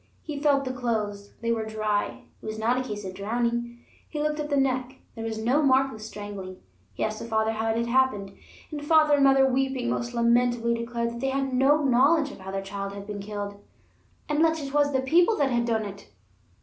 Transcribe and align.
He 0.23 0.39
felt 0.39 0.65
the 0.65 0.73
clothes; 0.73 1.33
they 1.41 1.51
were 1.51 1.63
dry; 1.63 2.23
it 2.41 2.43
was 2.47 2.57
not 2.57 2.75
a 2.79 2.81
case 2.81 3.05
of 3.05 3.13
drowning. 3.13 3.81
He 4.09 4.19
looked 4.19 4.39
at 4.39 4.49
the 4.49 4.57
neck; 4.57 4.95
there 5.13 5.23
was 5.23 5.37
no 5.37 5.61
mark 5.61 5.93
of 5.93 6.01
strangling. 6.01 6.57
He 6.95 7.03
asked 7.03 7.19
the 7.19 7.25
father 7.25 7.51
how 7.51 7.69
it 7.69 7.77
had 7.77 7.85
happened, 7.85 8.33
and 8.71 8.83
father 8.83 9.13
and 9.13 9.23
mother, 9.23 9.45
weeping 9.47 9.91
most 9.91 10.15
lamentably, 10.15 10.73
declared 10.73 11.21
they 11.21 11.29
had 11.29 11.53
no 11.53 11.83
knowledge 11.83 12.31
of 12.31 12.39
how 12.39 12.49
their 12.49 12.63
child 12.63 12.93
had 12.93 13.05
been 13.05 13.19
killed: 13.19 13.63
"unless 14.27 14.59
it 14.63 14.73
was 14.73 14.91
the 14.91 15.01
People 15.01 15.37
that 15.37 15.51
had 15.51 15.65
done 15.65 15.85
it." 15.85 16.09